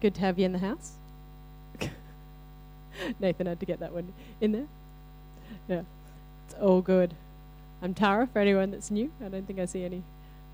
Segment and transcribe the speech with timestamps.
[0.00, 0.92] good to have you in the house.
[3.20, 4.66] Nathan had to get that one in there.
[5.68, 5.82] Yeah,
[6.46, 7.14] it's all good.
[7.82, 9.10] I'm Tara, for anyone that's new.
[9.24, 10.02] I don't think I see any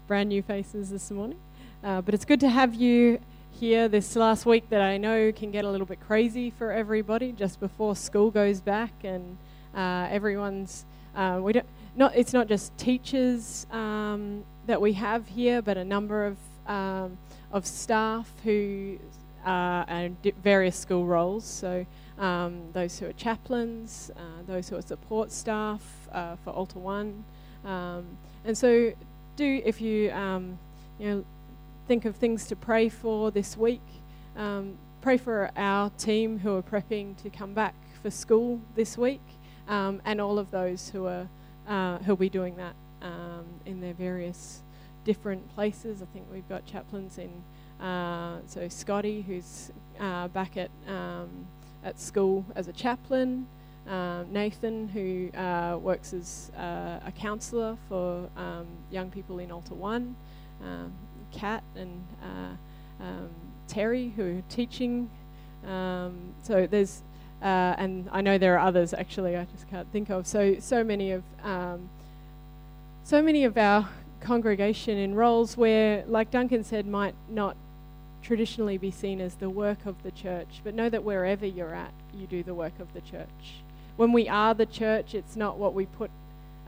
[0.07, 1.39] brand new faces this morning.
[1.83, 3.21] Uh, but it's good to have you
[3.59, 7.33] here this last week that I know can get a little bit crazy for everybody
[7.33, 9.39] just before school goes back and
[9.75, 10.85] uh, everyone's.
[11.15, 15.85] Uh, we don't, not, it's not just teachers um, that we have here, but a
[15.85, 16.37] number of,
[16.67, 17.17] um,
[17.53, 18.99] of staff who
[19.47, 21.45] are in various school roles.
[21.45, 21.87] So
[22.19, 25.83] um, those who are chaplains, uh, those who are support staff
[26.13, 27.23] uh, for Alta-1.
[27.65, 28.05] Um,
[28.45, 28.93] and so,
[29.37, 30.59] do if you um,
[30.99, 31.25] you know
[31.87, 33.83] think of things to pray for this week,
[34.37, 39.23] um, pray for our team who are prepping to come back for school this week,
[39.69, 41.29] um, and all of those who are
[41.69, 44.63] uh, who'll be doing that um, in their various
[45.05, 46.03] different places.
[46.03, 47.43] I think we've got chaplains in.
[47.81, 50.71] Uh, so Scotty, who's uh, back at
[51.85, 53.47] at school as a chaplain.
[53.89, 60.13] Um, Nathan, who uh, works as uh, a counsellor for um, young people in Alta-1,
[60.65, 60.93] um,
[61.31, 63.31] Kat and uh, um,
[63.69, 65.09] Terry, who are teaching.
[65.65, 67.03] Um, so there's,
[67.41, 69.37] uh, and I know there are others actually.
[69.37, 70.27] I just can't think of.
[70.27, 71.89] So so many of um,
[73.05, 73.89] so many of our
[74.21, 77.57] congregation in roles where, like Duncan said, might not
[78.27, 81.93] traditionally be seen as the work of the church, but know that wherever you're at,
[82.13, 83.63] you do the work of the church.
[83.97, 86.11] When we are the church, it's not what we put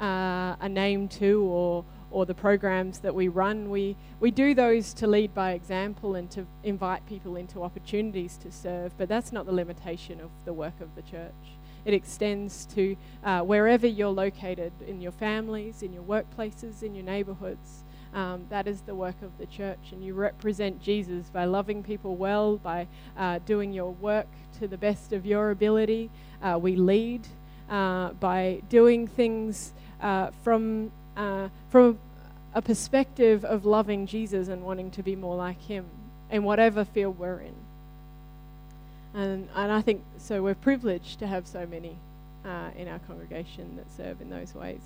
[0.00, 3.70] uh, a name to or or the programs that we run.
[3.70, 8.52] We we do those to lead by example and to invite people into opportunities to
[8.52, 11.58] serve, but that's not the limitation of the work of the church.
[11.84, 17.04] It extends to uh, wherever you're located in your families, in your workplaces, in your
[17.04, 17.82] neighborhoods.
[18.14, 22.16] Um, that is the work of the church, and you represent Jesus by loving people
[22.16, 24.28] well, by uh, doing your work
[24.58, 26.10] to the best of your ability.
[26.42, 27.26] Uh, we lead
[27.68, 31.98] uh, by doing things uh, from uh, from
[32.54, 35.84] a perspective of loving Jesus and wanting to be more like Him
[36.30, 37.54] in whatever field we're in.
[39.12, 40.42] And and I think so.
[40.42, 41.96] We're privileged to have so many
[42.44, 44.80] uh, in our congregation that serve in those ways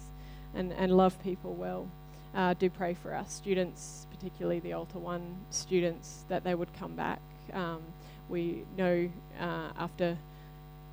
[0.55, 1.87] and and love people well
[2.35, 5.21] uh, do pray for our students, particularly the Alta-1
[5.51, 7.21] students, that they would come back.
[7.53, 7.83] Um,
[8.29, 9.11] we know
[9.41, 10.17] uh, after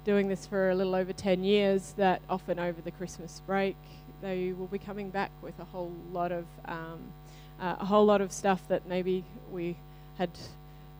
[0.04, 3.76] doing this for a little over 10 years that often over the Christmas break
[4.22, 7.00] they will be coming back with a whole lot of um,
[7.60, 9.76] uh, a whole lot of stuff that maybe we
[10.18, 10.30] had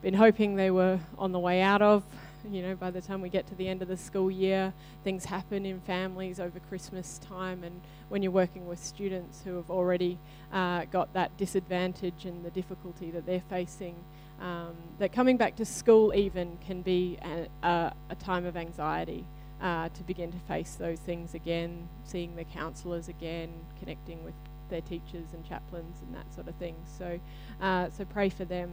[0.02, 2.04] been hoping they were on the way out of
[2.50, 4.74] you know, by the time we get to the end of the school year,
[5.04, 9.70] things happen in families over Christmas time, and when you're working with students who have
[9.70, 10.18] already
[10.52, 13.96] uh, got that disadvantage and the difficulty that they're facing,
[14.42, 19.26] um, that coming back to school even can be a, a, a time of anxiety.
[19.62, 24.34] Uh, to begin to face those things again, seeing the counsellors again, connecting with
[24.70, 26.76] their teachers and chaplains and that sort of thing.
[26.98, 27.20] So,
[27.60, 28.72] uh, so pray for them.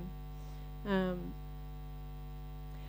[0.87, 1.35] Um,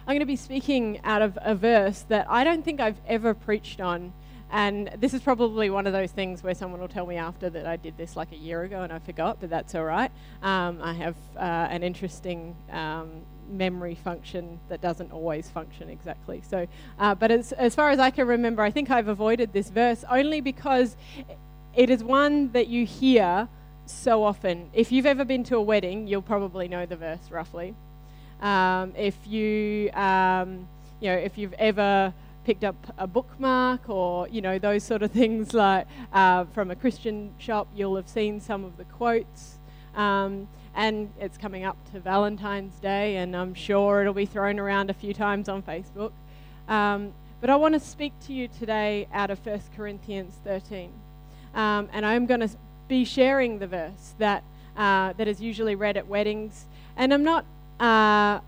[0.08, 3.34] I'm going to be speaking out of a verse that I don't think I've ever
[3.34, 4.14] preached on.
[4.50, 7.66] And this is probably one of those things where someone will tell me after that
[7.66, 10.10] I did this like a year ago and I forgot, but that's all right.
[10.42, 13.10] Um, I have uh, an interesting um,
[13.50, 16.42] memory function that doesn't always function exactly.
[16.50, 16.68] So,
[17.00, 20.06] uh, but as, as far as I can remember, I think I've avoided this verse
[20.10, 20.96] only because
[21.76, 23.50] it is one that you hear
[23.86, 24.70] so often.
[24.72, 27.76] If you've ever been to a wedding, you'll probably know the verse roughly.
[28.42, 30.68] Um, if you, um,
[31.00, 32.14] you know, if you've ever
[32.46, 36.76] picked up a bookmark or you know those sort of things like uh, from a
[36.76, 39.58] Christian shop, you'll have seen some of the quotes.
[39.96, 44.92] Um, and it's coming up to Valentine's Day, and I'm sure it'll be thrown around
[44.92, 46.12] a few times on Facebook.
[46.68, 50.92] Um, but I want to speak to you today out of 1 Corinthians 13.
[51.56, 52.50] Um, and I'm going to
[52.88, 54.44] be sharing the verse that,
[54.76, 56.66] uh, that is usually read at weddings.
[56.96, 57.46] And I'm not
[57.80, 58.40] uh,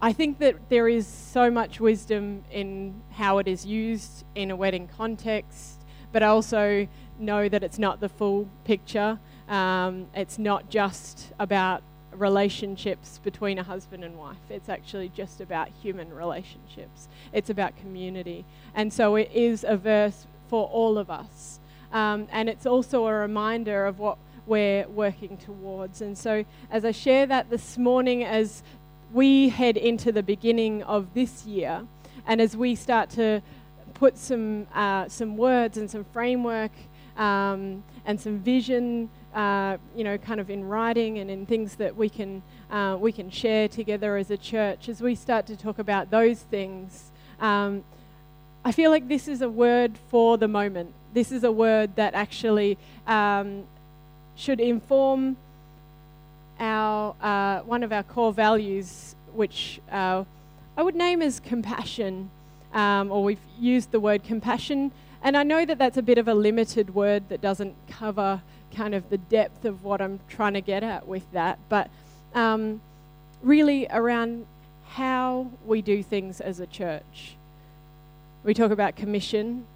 [0.00, 4.56] I think that there is so much wisdom in how it is used in a
[4.56, 5.80] wedding context,
[6.12, 6.86] but I also
[7.18, 9.18] know that it's not the full picture.
[9.48, 11.82] Um, it's not just about
[12.12, 18.44] relationships between a husband and wife, it's actually just about human relationships, it's about community.
[18.74, 21.60] And so it is a verse for all of us.
[21.92, 26.00] Um, and it's also a reminder of what we're working towards.
[26.00, 28.62] And so, as I share that this morning, as
[29.12, 31.86] we head into the beginning of this year,
[32.26, 33.42] and as we start to
[33.94, 36.72] put some, uh, some words and some framework
[37.16, 41.94] um, and some vision uh, you know, kind of in writing and in things that
[41.96, 45.78] we can, uh, we can share together as a church, as we start to talk
[45.78, 47.84] about those things, um,
[48.64, 50.92] I feel like this is a word for the moment.
[51.14, 53.64] This is a word that actually um,
[54.38, 55.36] should inform
[56.60, 60.24] our uh, one of our core values, which uh,
[60.76, 62.30] I would name as compassion,
[62.72, 64.92] um, or we've used the word compassion.
[65.22, 68.40] And I know that that's a bit of a limited word that doesn't cover
[68.74, 71.90] kind of the depth of what I'm trying to get at with that, but
[72.34, 72.80] um,
[73.42, 74.46] really around
[74.90, 77.34] how we do things as a church.
[78.44, 79.66] We talk about commission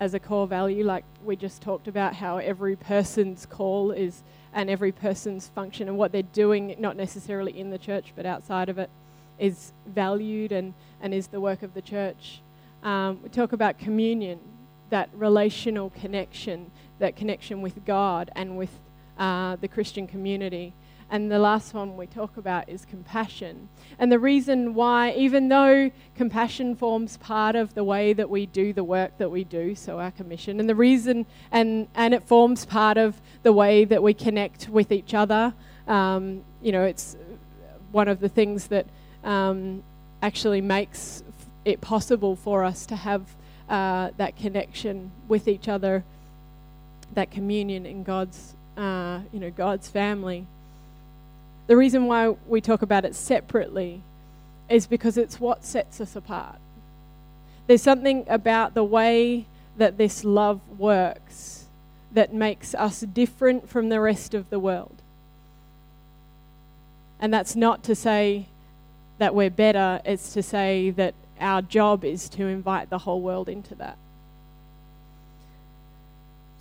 [0.00, 4.68] as a core value, like we just talked about how every person's call is and
[4.70, 8.78] every person's function and what they're doing, not necessarily in the church but outside of
[8.78, 8.90] it,
[9.38, 12.40] is valued and, and is the work of the church.
[12.82, 14.40] Um, we talk about communion,
[14.88, 18.70] that relational connection, that connection with God and with
[19.18, 20.72] uh, the Christian community.
[21.10, 23.68] And the last one we talk about is compassion.
[23.98, 28.72] And the reason why, even though compassion forms part of the way that we do
[28.72, 32.64] the work that we do, so our commission, and the reason, and, and it forms
[32.64, 35.52] part of the way that we connect with each other,
[35.88, 37.16] um, you know, it's
[37.90, 38.86] one of the things that
[39.24, 39.82] um,
[40.22, 41.24] actually makes
[41.64, 43.22] it possible for us to have
[43.68, 46.04] uh, that connection with each other,
[47.14, 50.46] that communion in God's, uh, you know, God's family.
[51.70, 54.02] The reason why we talk about it separately
[54.68, 56.58] is because it's what sets us apart.
[57.68, 59.46] There's something about the way
[59.76, 61.66] that this love works
[62.10, 64.96] that makes us different from the rest of the world.
[67.20, 68.46] And that's not to say
[69.18, 73.48] that we're better, it's to say that our job is to invite the whole world
[73.48, 73.96] into that.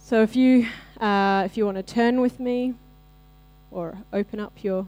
[0.03, 0.67] So if you,
[1.01, 2.75] uh, if you want to turn with me
[3.71, 4.85] or open up your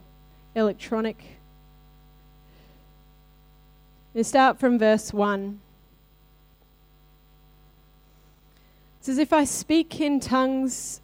[0.56, 1.38] electronic.
[4.14, 5.60] We start from verse 1.
[9.00, 11.00] It says, If I speak in tongues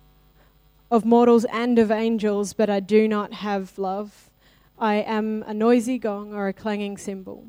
[0.92, 4.30] of mortals and of angels, but I do not have love,
[4.78, 7.46] I am a noisy gong or a clanging cymbal.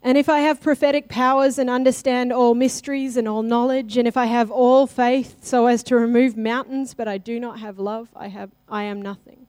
[0.00, 4.16] And if I have prophetic powers and understand all mysteries and all knowledge, and if
[4.16, 8.08] I have all faith so as to remove mountains, but I do not have love,
[8.14, 9.47] I, have, I am nothing.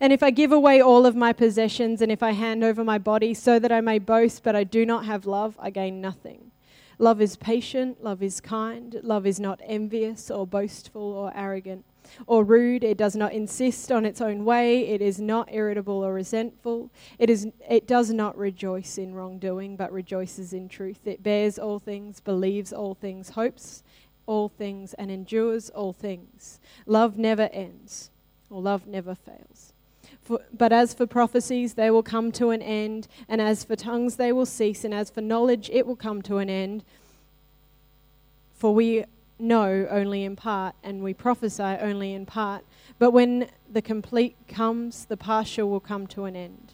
[0.00, 2.98] And if I give away all of my possessions, and if I hand over my
[2.98, 6.50] body so that I may boast, but I do not have love, I gain nothing.
[6.98, 11.84] Love is patient, love is kind, love is not envious or boastful or arrogant
[12.26, 12.84] or rude.
[12.84, 14.86] It does not insist on its own way.
[14.88, 16.90] It is not irritable or resentful.
[17.18, 21.00] It, is, it does not rejoice in wrongdoing, but rejoices in truth.
[21.04, 23.82] It bears all things, believes all things, hopes
[24.26, 26.60] all things, and endures all things.
[26.86, 28.10] Love never ends,
[28.48, 29.73] or love never fails.
[30.24, 34.16] For, but as for prophecies, they will come to an end, and as for tongues,
[34.16, 36.82] they will cease, and as for knowledge, it will come to an end.
[38.54, 39.04] For we
[39.38, 42.64] know only in part, and we prophesy only in part.
[42.98, 46.72] But when the complete comes, the partial will come to an end.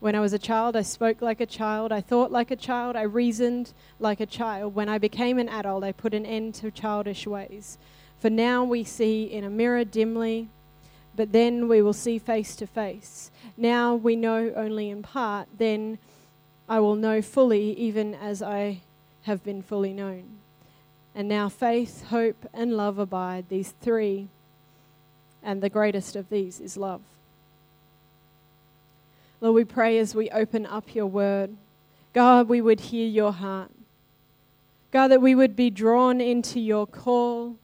[0.00, 2.96] When I was a child, I spoke like a child, I thought like a child,
[2.96, 4.74] I reasoned like a child.
[4.74, 7.76] When I became an adult, I put an end to childish ways.
[8.18, 10.48] For now we see in a mirror dimly
[11.16, 13.30] but then we will see face to face.
[13.56, 15.98] Now we know only in part, then
[16.68, 18.80] I will know fully, even as I
[19.22, 20.24] have been fully known.
[21.14, 24.28] And now faith, hope, and love abide, these three,
[25.42, 27.02] and the greatest of these is love.
[29.40, 31.56] Lord, we pray as we open up your word,
[32.12, 33.70] God, we would hear your heart.
[34.92, 37.56] God, that we would be drawn into your call,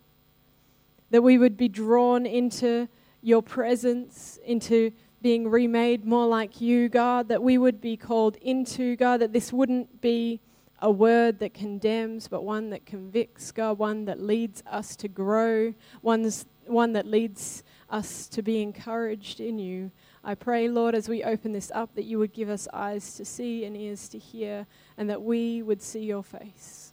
[1.11, 2.89] that we would be drawn into
[3.23, 8.97] your presence, into being remade more like you, God, that we would be called into,
[8.97, 10.41] God, that this wouldn't be
[10.81, 15.75] a word that condemns, but one that convicts, God, one that leads us to grow,
[16.03, 19.91] one's, one that leads us to be encouraged in you.
[20.23, 23.25] I pray, Lord, as we open this up, that you would give us eyes to
[23.25, 26.93] see and ears to hear, and that we would see your face.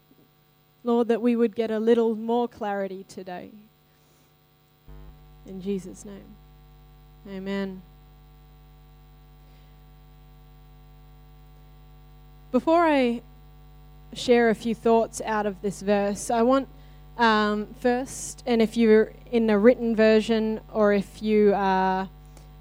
[0.84, 3.52] Lord, that we would get a little more clarity today.
[5.48, 6.36] In Jesus' name.
[7.30, 7.82] Amen.
[12.52, 13.22] Before I
[14.14, 16.68] share a few thoughts out of this verse, I want
[17.18, 22.08] um, first, and if you're in a written version or if you uh,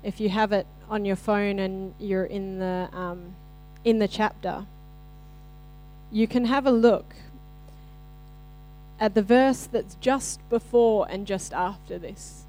[0.03, 3.35] if you have it on your phone and you're in the um,
[3.85, 4.67] in the chapter,
[6.13, 7.15] you can have a look
[9.01, 12.44] at the verse that's just before and just after this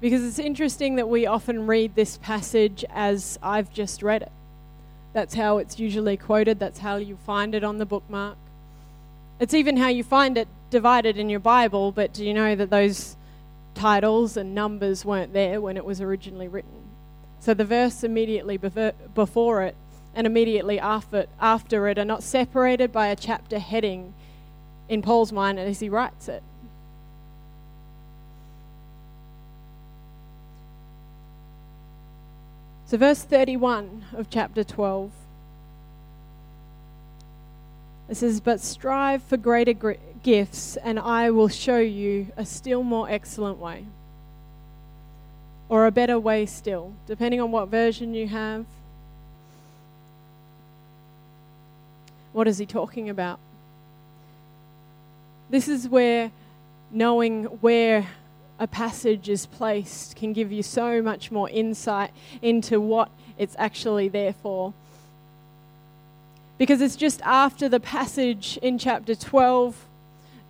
[0.00, 4.32] Because it's interesting that we often read this passage as I've just read it.
[5.12, 8.36] That's how it's usually quoted, that's how you find it on the bookmark.
[9.40, 12.70] It's even how you find it divided in your Bible, but do you know that
[12.70, 13.16] those
[13.74, 16.88] titles and numbers weren't there when it was originally written?
[17.40, 19.74] So the verse immediately before it
[20.14, 24.14] and immediately after after it are not separated by a chapter heading
[24.88, 26.42] in Paul's mind as he writes it.
[32.90, 35.12] So, verse 31 of chapter 12.
[38.08, 39.92] It says, But strive for greater gr-
[40.24, 43.84] gifts, and I will show you a still more excellent way.
[45.68, 48.66] Or a better way still, depending on what version you have.
[52.32, 53.38] What is he talking about?
[55.48, 56.32] This is where
[56.90, 58.08] knowing where
[58.60, 62.10] a passage is placed can give you so much more insight
[62.42, 64.74] into what it's actually there for.
[66.58, 69.86] Because it's just after the passage in chapter 12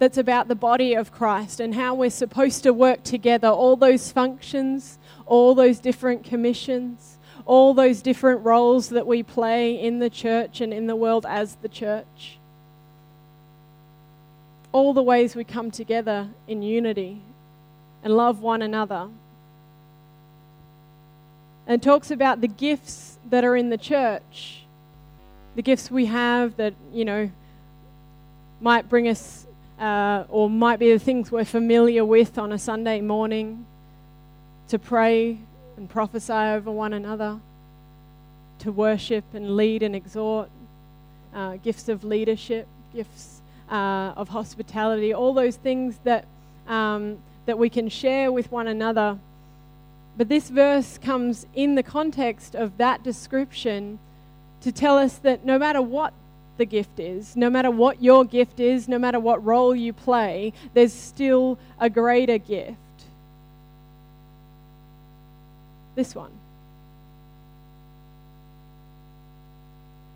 [0.01, 4.11] that's about the body of Christ and how we're supposed to work together, all those
[4.11, 10.61] functions, all those different commissions, all those different roles that we play in the church
[10.61, 12.39] and in the world as the church.
[14.73, 17.21] All the ways we come together in unity
[18.03, 19.09] and love one another.
[21.67, 24.65] And talks about the gifts that are in the church,
[25.55, 27.31] the gifts we have that, you know,
[28.61, 29.47] might bring us
[29.79, 33.65] uh, or might be the things we're familiar with on a Sunday morning
[34.69, 35.39] to pray
[35.77, 37.41] and prophesy over one another,
[38.59, 40.51] to worship and lead and exhort,
[41.35, 43.41] uh, gifts of leadership, gifts
[43.71, 46.27] uh, of hospitality, all those things that
[46.69, 47.19] um,
[47.51, 49.19] that we can share with one another.
[50.17, 53.99] But this verse comes in the context of that description
[54.61, 56.13] to tell us that no matter what
[56.59, 60.53] the gift is, no matter what your gift is, no matter what role you play,
[60.75, 62.77] there's still a greater gift.
[65.97, 66.31] This one.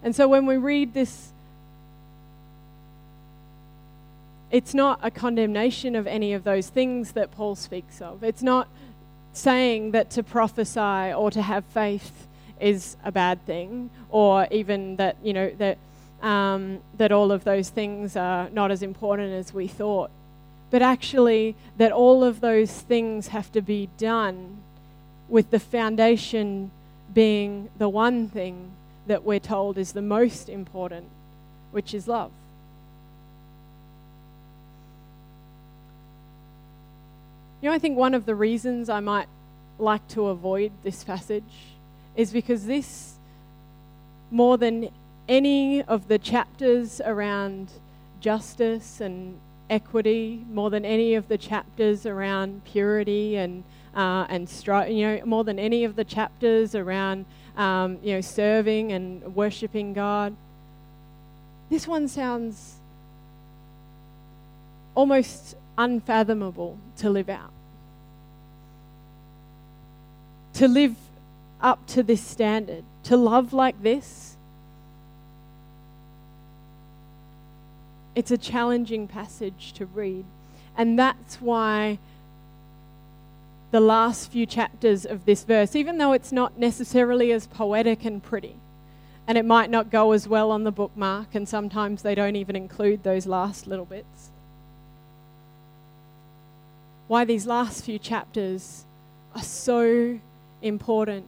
[0.04, 1.32] And so when we read this
[4.54, 8.22] it's not a condemnation of any of those things that Paul speaks of.
[8.22, 8.68] It's not
[9.32, 12.28] saying that to prophesy or to have faith
[12.60, 15.76] is a bad thing, or even that, you know, that,
[16.22, 20.12] um, that all of those things are not as important as we thought.
[20.70, 24.58] But actually, that all of those things have to be done
[25.28, 26.70] with the foundation
[27.12, 28.70] being the one thing
[29.08, 31.06] that we're told is the most important,
[31.72, 32.30] which is love.
[37.64, 39.26] You know, I think one of the reasons I might
[39.78, 41.50] like to avoid this passage
[42.14, 43.14] is because this,
[44.30, 44.90] more than
[45.30, 47.70] any of the chapters around
[48.20, 49.38] justice and
[49.70, 53.64] equity, more than any of the chapters around purity and
[53.96, 57.24] uh, and stri- you know, more than any of the chapters around
[57.56, 60.36] um, you know serving and worshiping God.
[61.70, 62.74] This one sounds
[64.94, 67.53] almost unfathomable to live out.
[70.54, 70.96] To live
[71.60, 74.36] up to this standard, to love like this,
[78.14, 80.24] it's a challenging passage to read.
[80.76, 81.98] And that's why
[83.70, 88.22] the last few chapters of this verse, even though it's not necessarily as poetic and
[88.22, 88.54] pretty,
[89.26, 92.54] and it might not go as well on the bookmark, and sometimes they don't even
[92.54, 94.30] include those last little bits
[97.06, 98.84] why these last few chapters
[99.34, 100.18] are so
[100.64, 101.26] important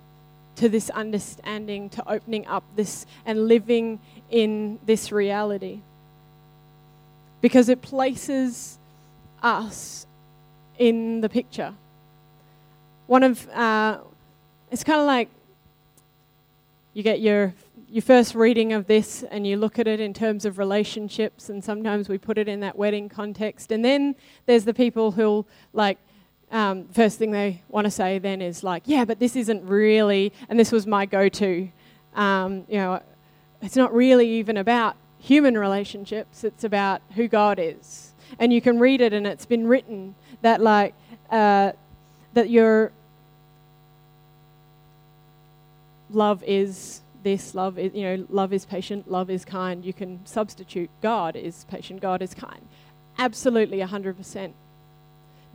[0.56, 4.00] to this understanding, to opening up this and living
[4.30, 5.80] in this reality.
[7.40, 8.78] Because it places
[9.42, 10.06] us
[10.78, 11.74] in the picture.
[13.06, 13.98] One of, uh,
[14.70, 15.28] it's kind of like
[16.94, 17.54] you get your
[17.88, 21.62] your first reading of this and you look at it in terms of relationships, and
[21.62, 23.70] sometimes we put it in that wedding context.
[23.70, 24.16] And then
[24.46, 25.98] there's the people who'll, like,
[26.50, 30.32] um, first thing they want to say then is, like, yeah, but this isn't really,
[30.48, 31.68] and this was my go to.
[32.14, 33.02] Um, you know,
[33.60, 38.12] it's not really even about human relationships, it's about who God is.
[38.38, 40.94] And you can read it, and it's been written that, like,
[41.30, 41.72] uh,
[42.34, 42.92] that your
[46.10, 50.24] love is this love is you know love is patient love is kind you can
[50.24, 52.68] substitute god is patient god is kind
[53.18, 54.52] absolutely 100%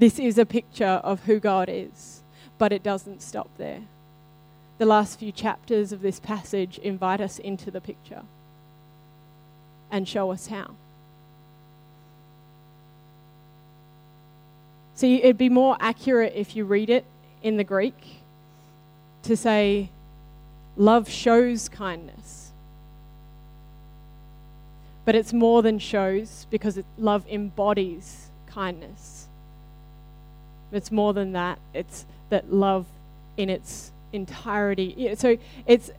[0.01, 2.24] this is a picture of who god is
[2.58, 3.81] But it doesn't stop there.
[4.79, 8.24] The last few chapters of this passage invite us into the picture
[9.91, 10.72] and show us how.
[14.96, 17.05] See, it'd be more accurate if you read it
[17.43, 18.22] in the Greek
[19.24, 19.89] to say,
[20.77, 22.51] love shows kindness.
[25.05, 29.27] But it's more than shows because it, love embodies kindness.
[30.72, 31.60] It's more than that.
[31.74, 32.86] It's that love
[33.38, 35.13] in its entirety.
[35.16, 35.92] So it's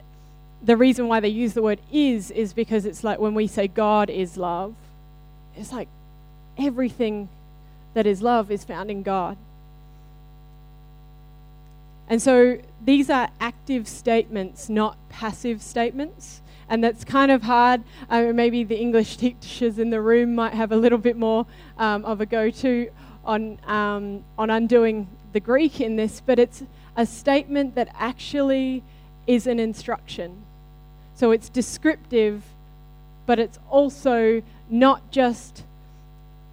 [0.63, 3.69] the reason why they use the word is is because it's like when we say
[3.69, 4.75] God is love,
[5.57, 5.89] it's like
[6.59, 7.29] everything
[7.95, 9.37] that is love is found in God.
[12.09, 16.41] And so these are active statements, not passive statements.
[16.69, 17.83] And that's kind of hard.
[18.09, 21.47] Uh, maybe the English teachers in the room might have a little bit more
[21.79, 22.91] um, of a go to
[23.25, 26.63] on, um, on undoing the Greek in this, but it's
[26.97, 28.83] a statement that actually
[29.27, 30.43] is an instruction.
[31.15, 32.43] So it's descriptive,
[33.27, 35.65] but it's also not just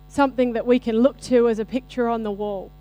[0.08, 2.72] something that we can look to as a picture on the wall,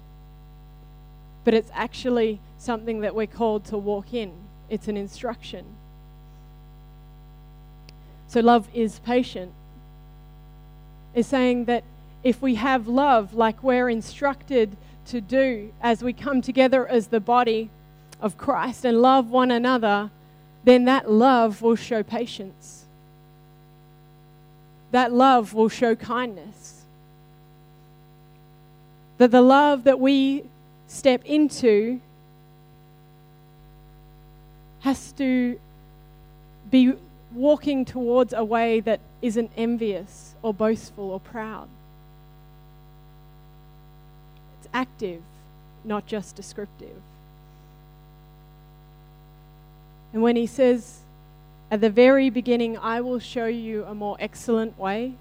[1.45, 4.33] but it's actually something that we're called to walk in.
[4.69, 5.65] It's an instruction.
[8.27, 9.53] So, love is patient.
[11.15, 11.85] Is saying that
[12.29, 17.21] if we have love like we're instructed to do as we come together as the
[17.21, 17.71] body
[18.21, 20.11] of Christ and love one another,
[20.65, 22.85] then that love will show patience.
[24.91, 26.79] That love will show kindness
[29.19, 30.45] that the love that we
[30.87, 32.01] step into
[34.81, 35.59] has to
[36.71, 36.95] be
[37.35, 41.69] walking towards a way that isn't envious or boastful or proud.
[44.69, 45.23] It's active,
[45.83, 47.01] not just descriptive.
[50.13, 51.01] And when he says
[51.71, 55.15] at the very beginning, I will show you a more excellent way,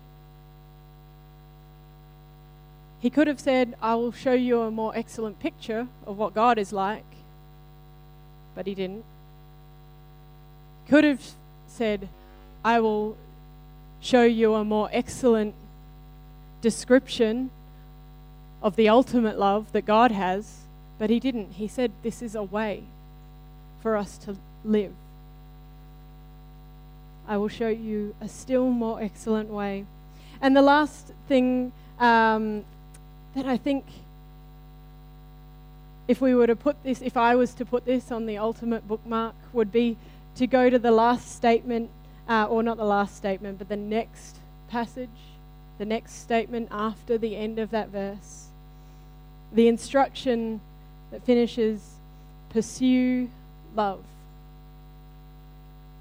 [2.99, 6.57] he could have said, I will show you a more excellent picture of what God
[6.57, 7.05] is like,
[8.55, 9.03] but he didn't.
[10.89, 11.21] Could have
[11.67, 12.09] said,
[12.65, 13.15] I will
[14.01, 15.53] show you a more excellent
[16.61, 17.51] description
[18.67, 20.63] of the ultimate love that God has,
[20.99, 21.53] but he didn't.
[21.53, 22.83] He said, This is a way
[23.81, 24.91] for us to live.
[27.25, 29.85] I will show you a still more excellent way.
[30.41, 32.65] And the last thing um,
[33.35, 33.85] that I think
[36.09, 38.85] if we were to put this, if I was to put this on the ultimate
[38.85, 39.95] bookmark, would be
[40.35, 41.89] to go to the last statement,
[42.27, 45.09] uh, or not the last statement, but the next passage,
[45.77, 48.47] the next statement after the end of that verse.
[49.53, 50.61] The instruction
[51.11, 51.81] that finishes
[52.49, 53.29] pursue
[53.75, 54.03] love.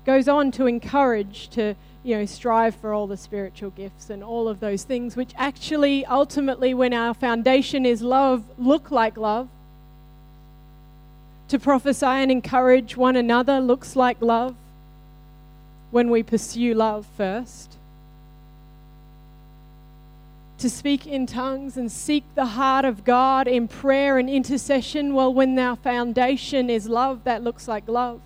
[0.05, 4.47] Goes on to encourage, to you know, strive for all the spiritual gifts and all
[4.47, 9.49] of those things, which actually, ultimately, when our foundation is love, look like love.
[11.49, 14.55] To prophesy and encourage one another looks like love
[15.91, 17.77] when we pursue love first.
[20.59, 25.33] To speak in tongues and seek the heart of God in prayer and intercession, well,
[25.33, 28.21] when our foundation is love, that looks like love.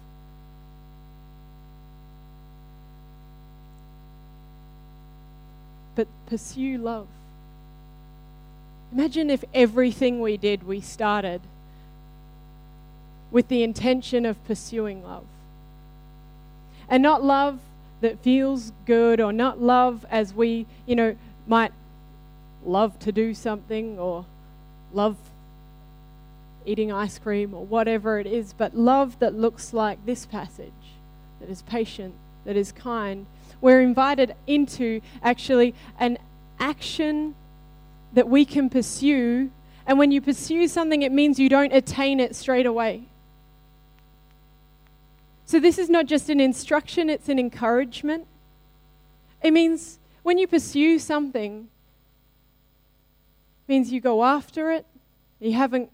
[6.00, 7.06] but pursue love.
[8.90, 11.42] Imagine if everything we did, we started
[13.30, 15.26] with the intention of pursuing love.
[16.88, 17.58] And not love
[18.00, 21.16] that feels good or not love as we, you know,
[21.46, 21.72] might
[22.64, 24.24] love to do something or
[24.92, 25.16] love
[26.66, 30.72] eating ice cream or whatever it is, but love that looks like this passage,
[31.40, 33.26] that is patient, that is kind,
[33.60, 36.18] we're invited into actually an
[36.58, 37.34] action
[38.12, 39.50] that we can pursue.
[39.86, 43.04] And when you pursue something, it means you don't attain it straight away.
[45.46, 48.26] So, this is not just an instruction, it's an encouragement.
[49.42, 51.68] It means when you pursue something,
[53.70, 54.84] means you go after it.
[55.38, 55.90] You haven't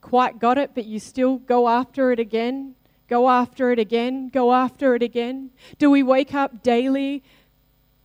[0.00, 2.76] quite got it, but you still go after it again
[3.08, 5.50] go after it again, go after it again?
[5.78, 7.22] Do we wake up daily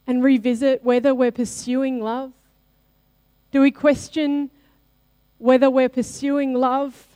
[0.05, 2.31] and revisit whether we're pursuing love?
[3.51, 4.49] Do we question
[5.37, 7.07] whether we're pursuing love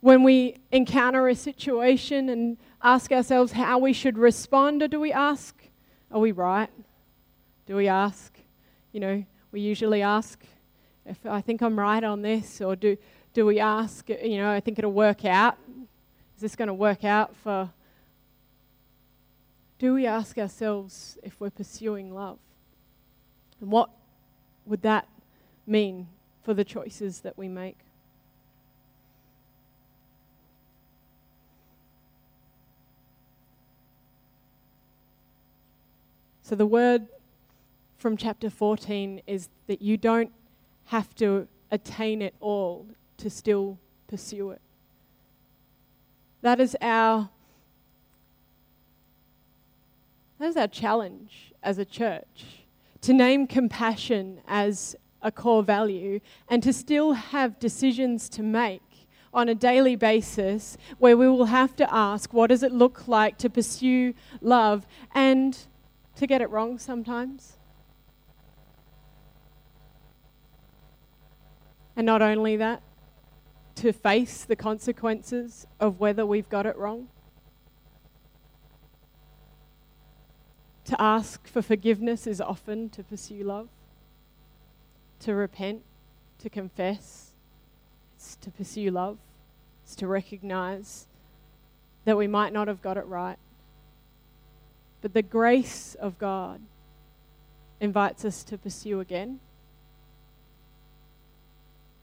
[0.00, 4.82] when we encounter a situation and ask ourselves how we should respond?
[4.82, 5.54] Or do we ask,
[6.10, 6.70] are we right?
[7.66, 8.32] Do we ask?
[8.92, 10.38] You know, we usually ask
[11.06, 12.96] if I think I'm right on this, or do,
[13.34, 15.56] Do we ask, you know, I think it'll work out?
[16.36, 17.70] Is this going to work out for.
[19.78, 22.38] Do we ask ourselves if we're pursuing love?
[23.60, 23.90] And what
[24.66, 25.08] would that
[25.66, 26.08] mean
[26.42, 27.78] for the choices that we make?
[36.42, 37.06] So, the word
[37.96, 40.32] from chapter 14 is that you don't
[40.86, 42.86] have to attain it all
[43.18, 44.60] to still pursue it.
[46.42, 47.30] That is our
[50.38, 52.64] that is our challenge as a church
[53.00, 58.82] to name compassion as a core value and to still have decisions to make
[59.32, 63.38] on a daily basis where we will have to ask what does it look like
[63.38, 65.66] to pursue love and
[66.16, 67.56] to get it wrong sometimes.
[71.96, 72.82] And not only that,
[73.76, 77.08] to face the consequences of whether we've got it wrong.
[80.86, 83.68] To ask for forgiveness is often to pursue love.
[85.20, 85.82] To repent,
[86.40, 87.32] to confess,
[88.16, 89.18] it's to pursue love.
[89.84, 91.06] It's to recognize
[92.04, 93.38] that we might not have got it right.
[95.00, 96.60] But the grace of God
[97.80, 99.40] invites us to pursue again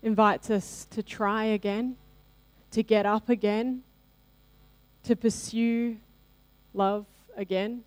[0.02, 1.96] invites us to try again,
[2.72, 3.84] to get up again,
[5.04, 5.98] to pursue
[6.74, 7.84] love again.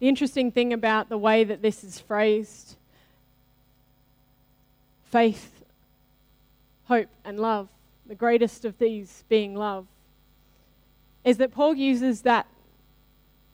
[0.00, 2.76] The interesting thing about the way that this is phrased
[5.04, 5.64] faith,
[6.84, 7.68] hope, and love,
[8.06, 9.86] the greatest of these being love,
[11.24, 12.46] is that Paul uses that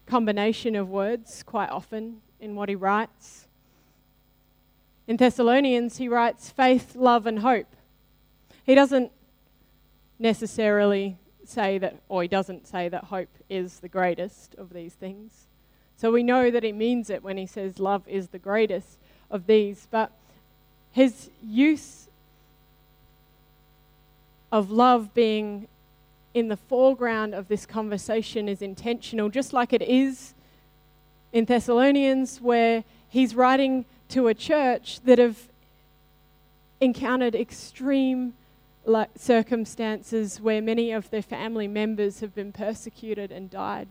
[0.06, 3.46] combination of words quite often in what he writes.
[5.06, 7.74] In Thessalonians, he writes faith, love, and hope.
[8.64, 9.12] He doesn't
[10.18, 15.46] necessarily say that, or he doesn't say that hope is the greatest of these things.
[15.96, 18.98] So we know that he means it when he says love is the greatest
[19.30, 19.86] of these.
[19.90, 20.10] But
[20.92, 22.08] his use
[24.50, 25.68] of love being
[26.37, 30.35] in the foreground of this conversation is intentional, just like it is
[31.33, 35.49] in Thessalonians, where he's writing to a church that have
[36.79, 38.35] encountered extreme
[39.16, 43.88] circumstances where many of their family members have been persecuted and died.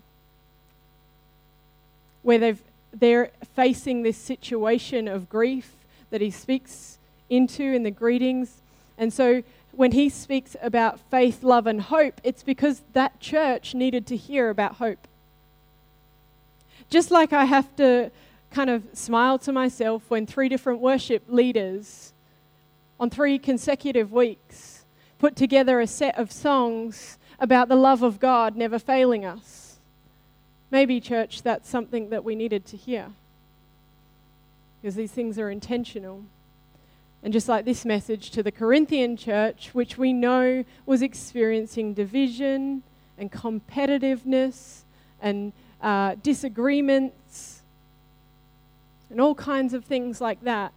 [2.22, 2.62] Where they've,
[2.94, 5.72] they're facing this situation of grief
[6.12, 8.62] that he speaks into in the greetings.
[9.00, 9.42] And so
[9.76, 14.50] when he speaks about faith, love, and hope, it's because that church needed to hear
[14.50, 15.08] about hope.
[16.90, 18.12] Just like I have to
[18.52, 22.14] kind of smile to myself when three different worship leaders
[23.00, 24.86] on three consecutive weeks
[25.18, 29.78] put together a set of songs about the love of God never failing us.
[30.72, 33.12] Maybe, church, that's something that we needed to hear
[34.82, 36.24] because these things are intentional.
[37.26, 42.84] And just like this message to the Corinthian church, which we know was experiencing division
[43.18, 44.82] and competitiveness
[45.20, 47.64] and uh, disagreements
[49.10, 50.72] and all kinds of things like that.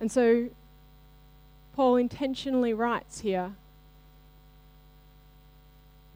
[0.00, 0.48] And so
[1.74, 3.52] Paul intentionally writes here,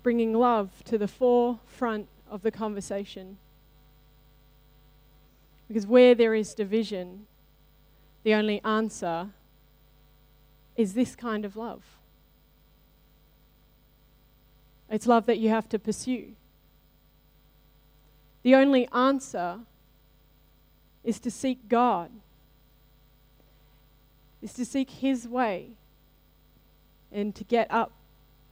[0.03, 3.37] bringing love to the forefront of the conversation.
[5.69, 7.27] Because where there is division,
[8.29, 9.31] the only answer
[10.77, 11.83] is this kind of love.
[14.91, 16.33] It's love that you have to pursue.
[18.43, 19.61] The only answer
[21.03, 22.11] is to seek God,
[24.43, 25.71] is to seek His way,
[27.11, 27.93] and to get up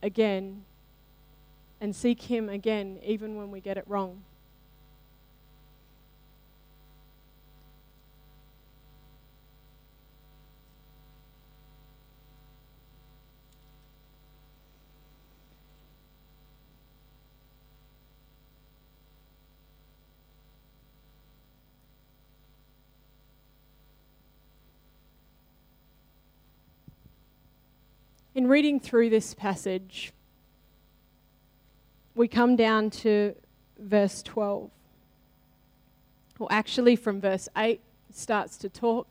[0.02, 0.64] again
[1.82, 4.22] and seek Him again, even when we get it wrong.
[28.36, 30.12] In reading through this passage,
[32.14, 33.34] we come down to
[33.78, 34.70] verse 12.
[36.38, 37.80] Well, actually, from verse 8,
[38.12, 39.08] starts to talk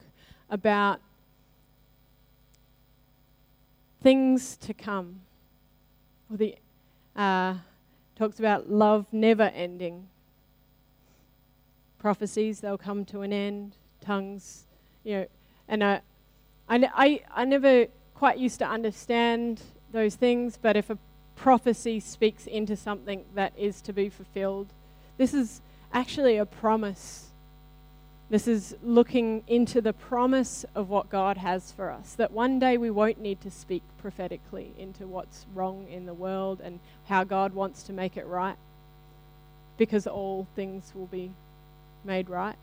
[0.51, 1.01] about
[4.03, 5.21] things to come.
[6.29, 6.55] Or the
[7.15, 7.55] uh,
[8.15, 10.07] talks about love never ending,
[11.97, 13.75] prophecies, they'll come to an end.
[14.01, 14.67] Tongues,
[15.03, 15.27] you know,
[15.67, 15.99] and uh,
[16.69, 20.97] I, I, I never quite used to understand those things, but if a
[21.35, 24.67] prophecy speaks into something that is to be fulfilled,
[25.17, 25.61] this is
[25.93, 27.27] actually a promise.
[28.29, 32.13] This is looking into the promise of what God has for us.
[32.13, 36.59] That one day we won't need to speak prophetically into what's wrong in the world
[36.63, 38.57] and how God wants to make it right,
[39.77, 41.31] because all things will be
[42.03, 42.55] made right.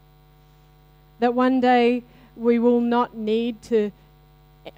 [1.21, 2.03] That one day
[2.37, 3.93] we will not need to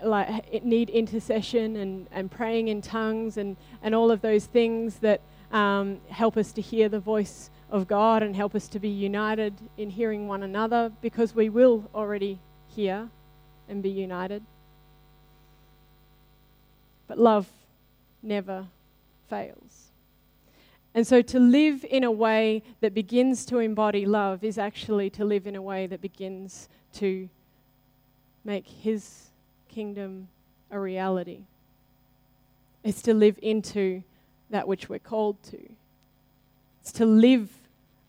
[0.02, 5.20] like need intercession and, and praying in tongues and, and all of those things that
[5.52, 9.54] um, help us to hear the voice of God and help us to be united
[9.76, 13.08] in hearing one another because we will already hear
[13.68, 14.42] and be united.
[17.06, 17.48] But love
[18.22, 18.66] never
[19.28, 19.90] fails.
[20.94, 25.24] And so to live in a way that begins to embody love is actually to
[25.24, 27.28] live in a way that begins to
[28.44, 29.30] make His
[29.74, 30.28] kingdom
[30.70, 31.40] a reality.
[32.84, 34.04] It's to live into
[34.50, 35.58] that which we're called to.
[36.80, 37.50] It's to live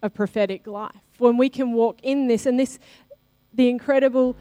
[0.03, 0.91] a prophetic life.
[1.17, 2.77] When we can walk in this, and this,
[3.53, 4.35] the incredible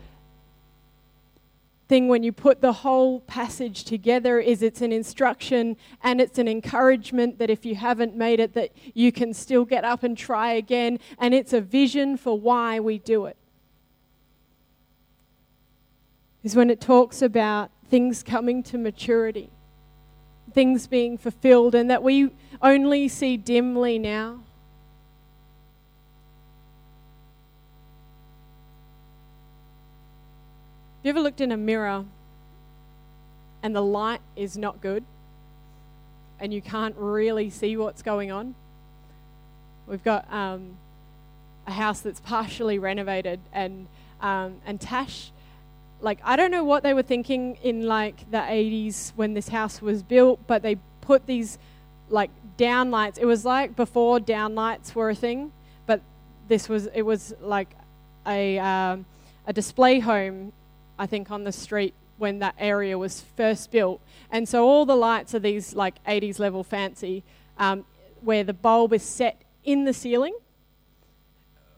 [1.88, 6.48] thing when you put the whole passage together is it's an instruction and it's an
[6.48, 10.52] encouragement that if you haven't made it that you can still get up and try
[10.52, 13.36] again and it's a vision for why we do it
[16.44, 19.50] is when it talks about things coming to maturity
[20.52, 22.30] things being fulfilled and that we
[22.62, 24.38] only see dimly now
[31.04, 32.06] Have you ever looked in a mirror
[33.62, 35.04] and the light is not good
[36.40, 38.54] and you can't really see what's going on?
[39.86, 40.78] We've got um,
[41.66, 43.86] a house that's partially renovated and
[44.22, 45.30] um, and Tash,
[46.04, 49.82] like I don't know what they were thinking in like the 80s when this house
[49.82, 51.58] was built, but they put these
[52.08, 53.18] like down lights.
[53.18, 55.52] It was like before down lights were a thing,
[55.86, 56.00] but
[56.48, 57.74] this was it was like
[58.26, 59.06] a um,
[59.46, 60.52] a display home
[60.98, 64.00] I think, on the street when that area was first built.
[64.30, 67.24] And so all the lights are these like 80s level fancy,
[67.58, 67.84] um,
[68.20, 70.36] where the bulb is set in the ceiling,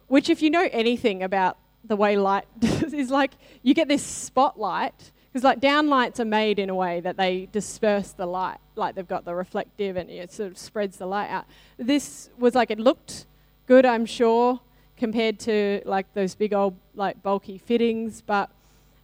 [0.08, 5.12] which, if you know anything about the way light is like, you get this spotlight.
[5.32, 8.94] Because like down lights are made in a way that they disperse the light, like
[8.94, 11.44] they've got the reflective and it sort of spreads the light out.
[11.76, 13.26] This was like it looked
[13.66, 14.60] good, I'm sure,
[14.96, 18.48] compared to like those big old like bulky fittings, but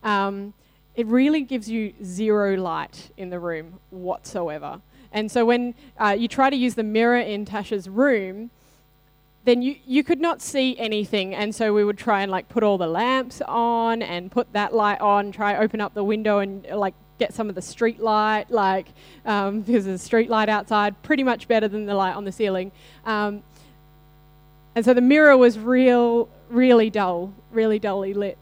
[0.02, 0.54] um,
[0.94, 4.80] it really gives you zero light in the room whatsoever.
[5.12, 8.50] And so when uh, you try to use the mirror in Tasha's room,
[9.44, 11.34] then you, you could not see anything.
[11.34, 14.72] And so we would try and like put all the lamps on and put that
[14.72, 18.50] light on, try open up the window and like get some of the street light,
[18.50, 18.86] like
[19.26, 22.32] um, because there's a street light outside, pretty much better than the light on the
[22.32, 22.70] ceiling.
[23.04, 23.42] Um,
[24.74, 28.38] and so the mirror was real, really dull, really dully lit.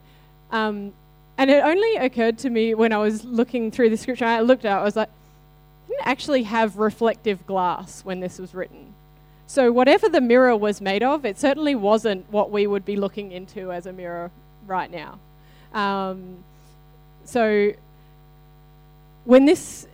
[0.52, 0.92] Um,
[1.38, 4.64] and it only occurred to me when I was looking through the scripture, I looked
[4.64, 5.08] at it, I was like,
[5.88, 8.94] didn't actually have reflective glass when this was written.
[9.50, 13.32] So, whatever the mirror was made of, it certainly wasn't what we would be looking
[13.32, 14.30] into as a mirror
[14.64, 15.18] right now.
[15.74, 16.36] Um,
[17.24, 17.72] so,
[19.24, 19.88] when this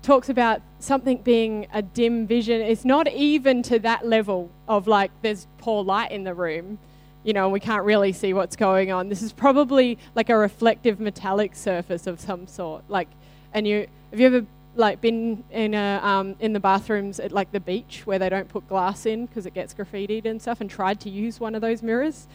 [0.00, 5.10] talks about something being a dim vision, it's not even to that level of like
[5.20, 6.78] there's poor light in the room
[7.24, 9.08] you know, and we can't really see what's going on.
[9.08, 12.82] This is probably like a reflective metallic surface of some sort.
[12.88, 13.06] Like,
[13.54, 17.52] and you have you ever like been in a um, in the bathrooms at like
[17.52, 20.70] the beach where they don't put glass in because it gets graffitied and stuff, and
[20.70, 22.26] tried to use one of those mirrors?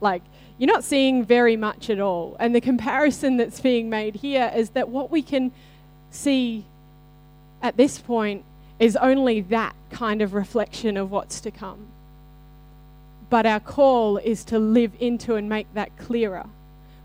[0.00, 0.22] Like,
[0.58, 2.36] you're not seeing very much at all.
[2.40, 5.52] And the comparison that's being made here is that what we can
[6.10, 6.64] see
[7.62, 8.44] at this point
[8.80, 11.86] is only that kind of reflection of what's to come.
[13.30, 16.46] But our call is to live into and make that clearer.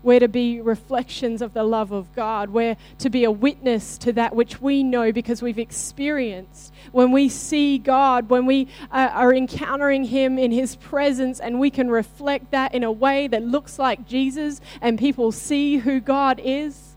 [0.02, 2.50] We're to be reflections of the love of God.
[2.50, 6.72] We're to be a witness to that which we know because we've experienced.
[6.92, 11.70] When we see God, when we uh, are encountering Him in His presence, and we
[11.70, 16.40] can reflect that in a way that looks like Jesus, and people see who God
[16.42, 16.94] is,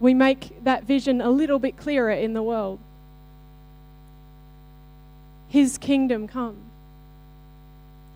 [0.00, 2.80] we make that vision a little bit clearer in the world.
[5.48, 6.56] His kingdom come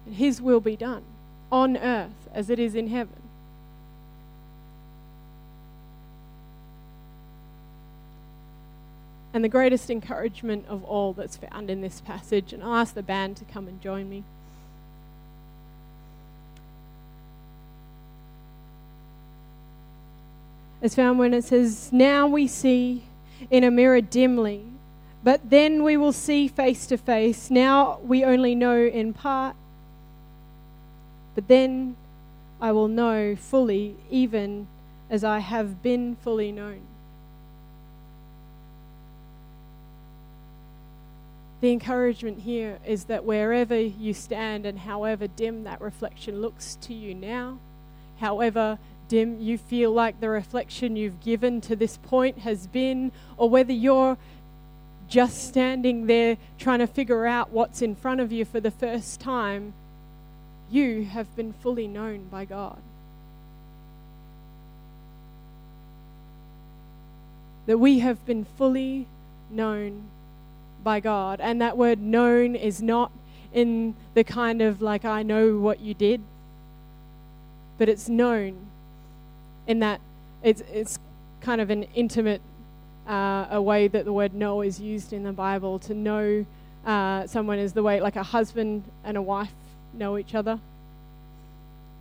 [0.07, 1.05] and His will be done
[1.53, 3.22] on earth as it is in heaven.
[9.32, 13.02] And the greatest encouragement of all that's found in this passage, and I ask the
[13.02, 14.24] band to come and join me.
[20.82, 23.04] is found when it says, Now we see
[23.50, 24.64] in a mirror dimly,
[25.22, 27.50] but then we will see face to face.
[27.50, 29.56] Now we only know in part,
[31.34, 31.96] but then
[32.61, 34.66] I will know fully, even
[35.09, 36.81] as I have been fully known.
[41.61, 46.94] The encouragement here is that wherever you stand and however dim that reflection looks to
[46.94, 47.59] you now,
[48.18, 53.51] however dim you feel like the reflection you've given to this point has been, or
[53.51, 54.16] whether you're
[55.09, 59.20] just standing there trying to figure out what's in front of you for the first
[59.20, 59.75] time,
[60.70, 62.78] you have been fully known by God.
[67.66, 69.06] That we have been fully
[69.50, 70.04] known
[70.83, 71.40] by God.
[71.40, 73.11] And that word known is not
[73.52, 76.20] in the kind of like, I know what you did,
[77.78, 78.56] but it's known
[79.66, 80.00] in that
[80.42, 80.98] it's, it's
[81.40, 82.40] kind of an intimate
[83.09, 85.78] uh, a way that the word know is used in the Bible.
[85.80, 86.46] To know
[86.87, 89.52] uh, someone is the way like a husband and a wife
[89.92, 90.61] know each other.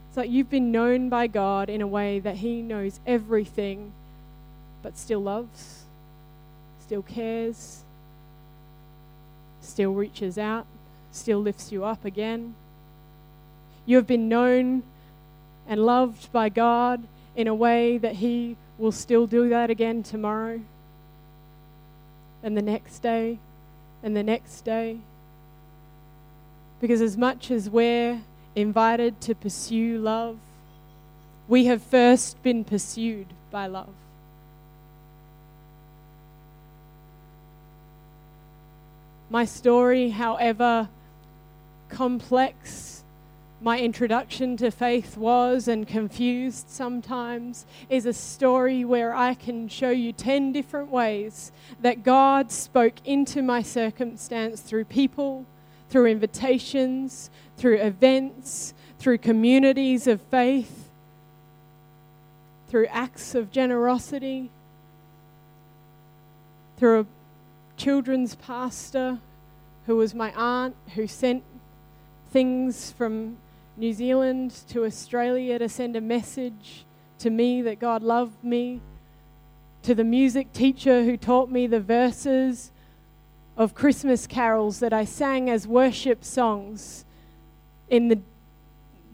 [0.09, 3.91] It's like you've been known by God in a way that He knows everything,
[4.81, 5.83] but still loves,
[6.81, 7.83] still cares,
[9.61, 10.65] still reaches out,
[11.11, 12.55] still lifts you up again.
[13.85, 14.83] You have been known
[15.67, 17.03] and loved by God
[17.35, 20.61] in a way that He will still do that again tomorrow,
[22.41, 23.37] and the next day,
[24.01, 24.97] and the next day.
[26.81, 28.21] Because as much as we're
[28.55, 30.37] invited to pursue love,
[31.47, 33.93] we have first been pursued by love.
[39.29, 40.89] My story, however
[41.89, 43.03] complex
[43.61, 49.89] my introduction to faith was and confused sometimes, is a story where I can show
[49.89, 55.45] you 10 different ways that God spoke into my circumstance through people,
[55.89, 60.89] through invitations, through events, through communities of faith,
[62.67, 64.49] through acts of generosity,
[66.77, 67.05] through a
[67.77, 69.17] children's pastor
[69.85, 71.43] who was my aunt who sent
[72.31, 73.37] things from
[73.75, 76.85] New Zealand to Australia to send a message
[77.17, 78.81] to me that God loved me,
[79.83, 82.71] to the music teacher who taught me the verses
[83.59, 87.03] of Christmas carols that I sang as worship songs
[87.89, 88.21] in the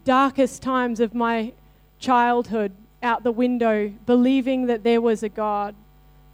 [0.04, 1.52] darkest times of my
[1.98, 2.70] childhood
[3.02, 5.74] out the window, believing that there was a God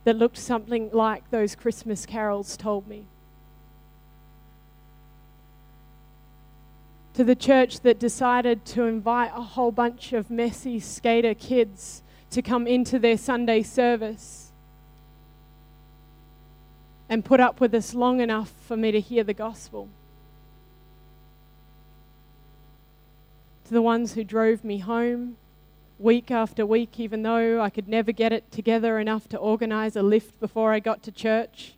[0.04, 3.06] that looked something like those Christmas carols told me.
[7.14, 12.42] To the church that decided to invite a whole bunch of messy skater kids to
[12.42, 14.51] come into their Sunday service
[17.12, 19.86] and put up with us long enough for me to hear the gospel.
[23.66, 25.36] To the ones who drove me home
[25.98, 30.02] week after week, even though I could never get it together enough to organize a
[30.02, 31.74] lift before I got to church.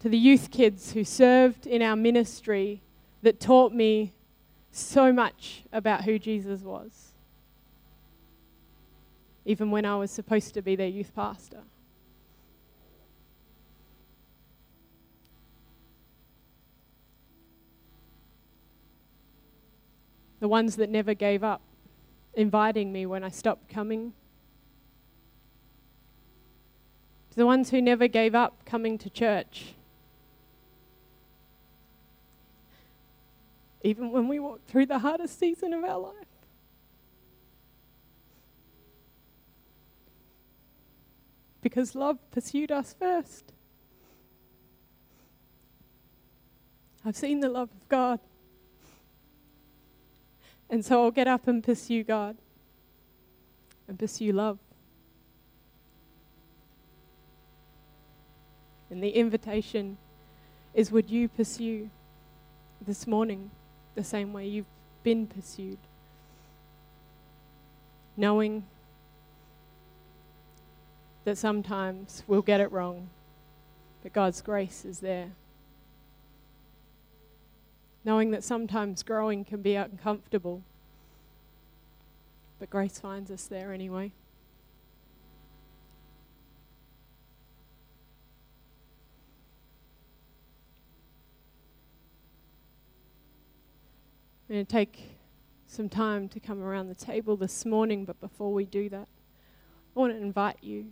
[0.00, 2.82] To the youth kids who served in our ministry
[3.22, 4.12] that taught me
[4.72, 7.09] so much about who Jesus was,
[9.50, 11.62] even when I was supposed to be their youth pastor.
[20.38, 21.60] the ones that never gave up,
[22.32, 24.14] inviting me when I stopped coming.
[27.34, 29.74] The ones who never gave up coming to church.
[33.82, 36.29] Even when we walked through the hardest season of our life.
[41.62, 43.52] Because love pursued us first.
[47.04, 48.20] I've seen the love of God
[50.70, 52.36] and so I'll get up and pursue God
[53.88, 54.58] and pursue love.
[58.88, 59.98] And the invitation
[60.72, 61.90] is would you pursue
[62.80, 63.50] this morning
[63.96, 64.66] the same way you've
[65.02, 65.78] been pursued?
[68.16, 68.64] Knowing
[71.24, 73.10] that sometimes we'll get it wrong,
[74.02, 75.30] but God's grace is there
[78.04, 80.62] knowing that sometimes growing can be uncomfortable.
[82.58, 84.12] But grace finds us there anyway.
[94.48, 95.10] I'm going to take
[95.66, 99.06] some time to come around the table this morning, but before we do that,
[99.94, 100.86] I want to invite you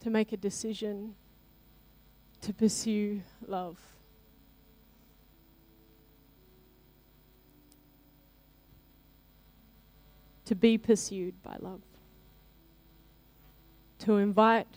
[0.00, 1.14] to make a decision
[2.40, 3.78] to pursue love.
[10.46, 11.82] To be pursued by love.
[14.00, 14.68] To invite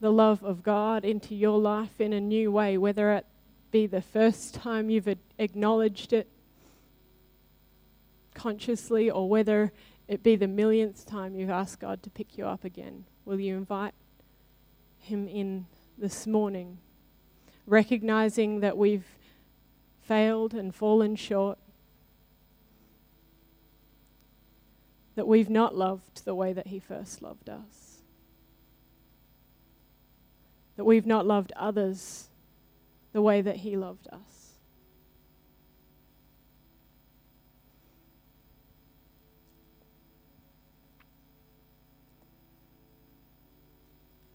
[0.00, 3.24] the love of God into your life in a new way, whether it
[3.70, 5.08] be the first time you've
[5.38, 6.28] acknowledged it
[8.34, 9.72] consciously or whether
[10.08, 13.04] it be the millionth time you've asked God to pick you up again.
[13.24, 13.94] Will you invite
[14.98, 15.66] Him in
[15.96, 16.78] this morning,
[17.66, 19.06] recognizing that we've
[20.00, 21.58] failed and fallen short,
[25.14, 27.92] that we've not loved the way that He first loved us?
[30.76, 32.28] that we've not loved others
[33.12, 34.41] the way that He loved us.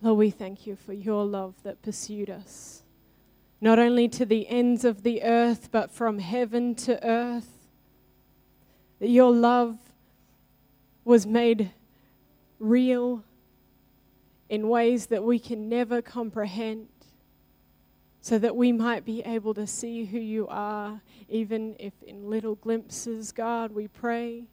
[0.07, 2.83] Lord, we thank you for your love that pursued us,
[3.59, 7.67] not only to the ends of the earth, but from heaven to earth.
[8.99, 9.77] That your love
[11.03, 11.71] was made
[12.57, 13.25] real
[14.47, 16.87] in ways that we can never comprehend,
[18.21, 22.55] so that we might be able to see who you are, even if in little
[22.55, 24.45] glimpses, God, we pray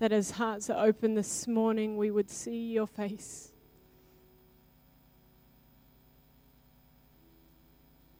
[0.00, 3.52] that as hearts are open this morning, we would see your face.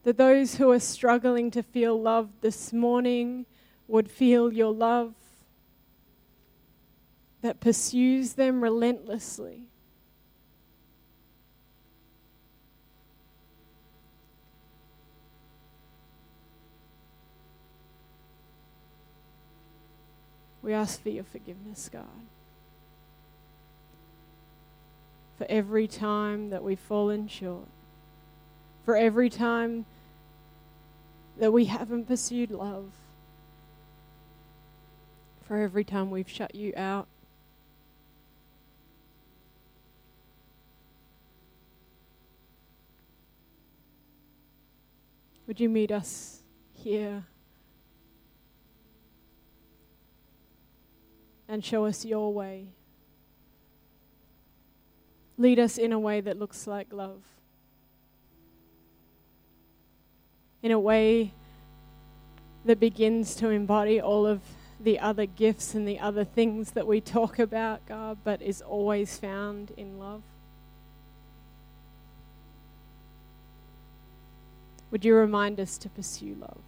[0.04, 3.46] That those who are struggling to feel loved this morning
[3.88, 5.14] would feel your love
[7.44, 9.68] that pursues them relentlessly.
[20.62, 22.06] We ask for your forgiveness, God.
[25.36, 27.68] For every time that we've fallen short,
[28.86, 29.84] for every time
[31.38, 32.92] that we haven't pursued love,
[35.46, 37.06] for every time we've shut you out.
[45.46, 47.24] Would you meet us here?
[51.48, 52.66] and show us your way.
[55.36, 57.22] Lead us in a way that looks like love.
[60.64, 61.30] In a way
[62.64, 64.40] that begins to embody all of
[64.80, 69.18] the other gifts and the other things that we talk about, God, but is always
[69.18, 70.22] found in love.
[74.90, 76.58] Would you remind us to pursue love?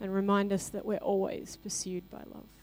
[0.00, 2.57] and remind us that we're always pursued by love.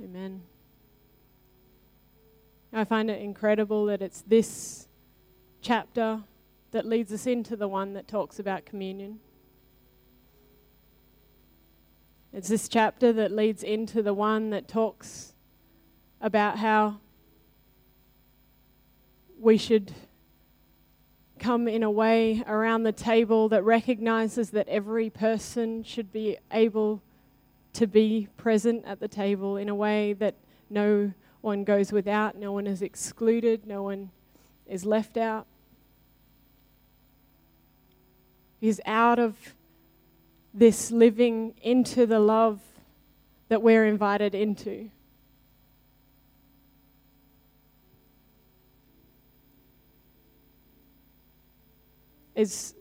[0.00, 0.42] Amen.
[2.72, 4.86] I find it incredible that it's this
[5.60, 6.22] chapter
[6.70, 9.18] that leads us into the one that talks about communion.
[12.32, 15.34] It's this chapter that leads into the one that talks
[16.20, 17.00] about how
[19.40, 19.92] we should
[21.40, 27.02] come in a way around the table that recognizes that every person should be able
[27.78, 30.34] to be present at the table in a way that
[30.68, 31.12] no
[31.42, 34.10] one goes without, no one is excluded, no one
[34.66, 35.46] is left out.
[38.60, 39.36] Because out of
[40.52, 42.60] this living into the love
[43.48, 44.90] that we're invited into.
[52.34, 52.74] Is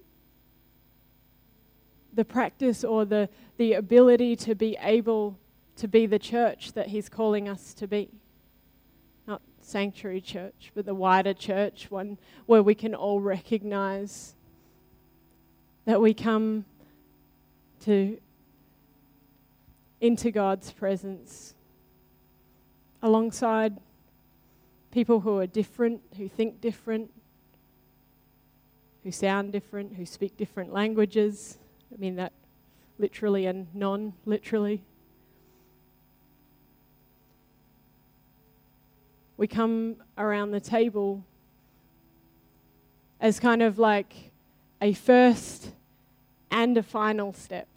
[2.17, 5.37] the practice or the, the ability to be able
[5.75, 8.09] to be the church that He's calling us to be.
[9.27, 14.33] Not sanctuary church, but the wider church, one where we can all recognize
[15.85, 16.65] that we come
[17.85, 18.19] to
[20.01, 21.53] into God's presence
[23.03, 23.77] alongside
[24.89, 27.11] people who are different, who think different,
[29.03, 31.59] who sound different, who speak different languages.
[31.93, 32.33] I mean that
[32.99, 34.83] literally and non literally.
[39.37, 41.23] we come around the table
[43.21, 44.31] as kind of like
[44.81, 45.71] a first
[46.51, 47.67] and a final step.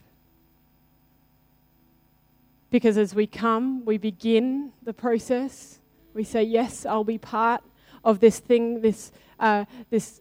[2.71, 5.81] Because as we come, we begin the process.
[6.15, 7.63] We say, Yes, I'll be part
[8.05, 10.21] of this thing, this, uh, this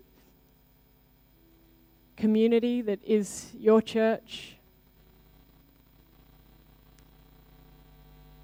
[2.20, 4.56] community that is your church.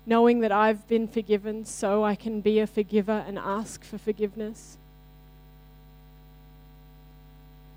[0.05, 4.78] Knowing that I've been forgiven, so I can be a forgiver and ask for forgiveness.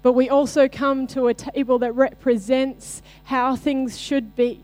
[0.02, 4.62] But we also come to a table that represents how things should be,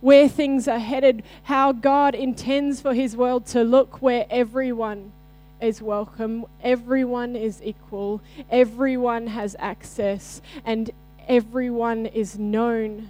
[0.00, 5.12] where things are headed, how God intends for His world to look, where everyone
[5.60, 10.90] is welcome, everyone is equal, everyone has access, and
[11.26, 13.08] everyone is known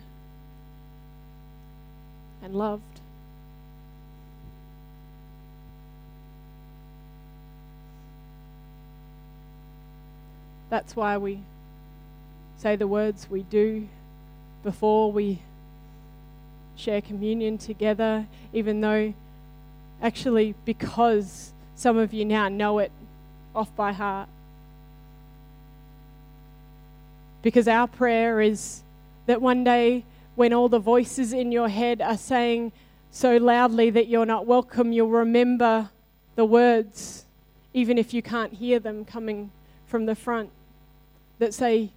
[2.42, 2.82] and loved.
[10.68, 11.40] That's why we
[12.58, 13.88] say the words we do
[14.62, 15.40] before we
[16.76, 19.14] share communion together, even though
[20.02, 22.90] actually, because some of you now know it
[23.54, 24.28] off by heart.
[27.42, 28.82] Because our prayer is
[29.26, 30.04] that one day,
[30.34, 32.72] when all the voices in your head are saying
[33.10, 35.90] so loudly that you're not welcome, you'll remember
[36.34, 37.24] the words,
[37.72, 39.50] even if you can't hear them coming
[39.86, 40.50] from the front,
[41.38, 41.90] that say,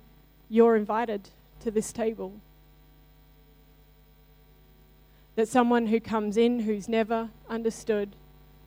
[0.49, 1.30] You're invited
[1.61, 2.34] to this table.
[5.36, 8.09] That someone who comes in who's never understood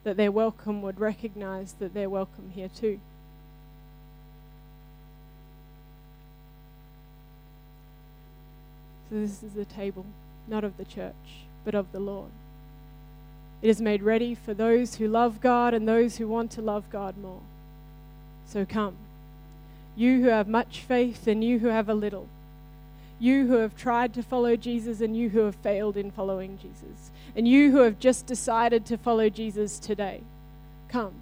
[0.05, 2.99] that they're welcome would recognize that they're welcome here too.
[9.09, 10.07] So, this is the table,
[10.49, 12.31] not of the church, but of the Lord.
[13.61, 16.85] It is made ready for those who love God and those who want to love
[16.91, 17.43] God more.
[18.47, 18.97] So, come.
[19.95, 22.27] You who have much faith and you who have a little
[23.23, 27.12] you who have tried to follow Jesus and you who have failed in following Jesus,
[27.37, 30.21] and you who have just decided to follow Jesus today,
[30.89, 31.15] come.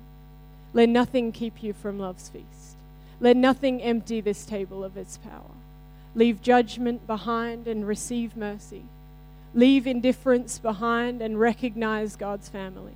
[0.72, 2.76] Let nothing keep you from love's feast.
[3.20, 5.54] Let nothing empty this table of its power.
[6.14, 8.82] Leave judgment behind and receive mercy.
[9.54, 12.94] Leave indifference behind and recognize God's family.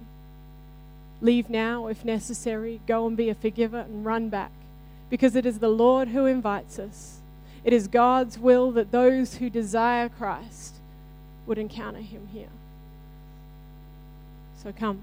[1.20, 2.80] Leave now if necessary.
[2.86, 4.52] Go and be a forgiver and run back
[5.10, 7.18] because it is the Lord who invites us
[7.64, 10.74] it is God's will that those who desire Christ
[11.46, 12.48] would encounter him here.
[14.64, 14.98] So come.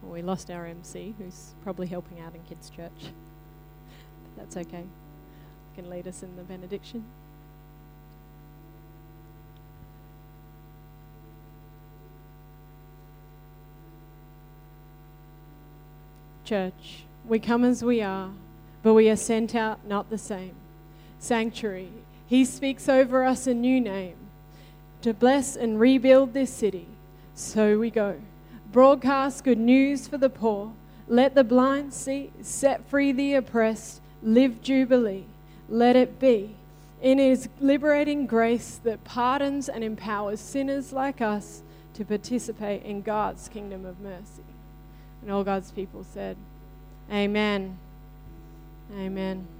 [0.00, 2.90] Well, we lost our MC, who's probably helping out in kids' church.
[2.98, 3.10] But
[4.38, 4.84] that's okay.
[5.74, 7.04] He can lead us in the benediction.
[16.46, 18.30] Church, we come as we are,
[18.82, 20.54] but we are sent out not the same.
[21.18, 21.88] Sanctuary,
[22.26, 24.16] He speaks over us a new name
[25.02, 26.86] to bless and rebuild this city.
[27.34, 28.20] So we go.
[28.72, 30.72] Broadcast good news for the poor.
[31.08, 35.24] Let the blind see, set free the oppressed, live jubilee.
[35.68, 36.54] Let it be.
[37.02, 41.62] In His liberating grace that pardons and empowers sinners like us
[41.94, 44.42] to participate in God's kingdom of mercy.
[45.22, 46.36] And all God's people said,
[47.10, 47.78] Amen.
[48.92, 49.53] Amen.